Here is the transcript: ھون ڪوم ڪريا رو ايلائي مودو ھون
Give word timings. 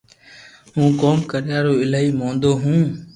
ھون 0.73 0.89
ڪوم 1.01 1.17
ڪريا 1.31 1.57
رو 1.65 1.73
ايلائي 1.81 2.09
مودو 2.19 2.51
ھون 2.63 2.81